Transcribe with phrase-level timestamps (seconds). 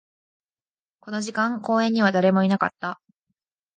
[1.01, 2.99] この時間、公園には誰もいなかった